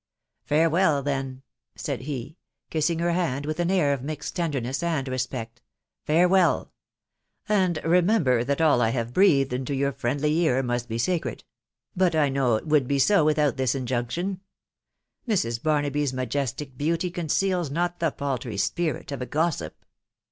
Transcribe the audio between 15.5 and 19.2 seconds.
Barnaby's majestic beauty conceals not the paltry spirit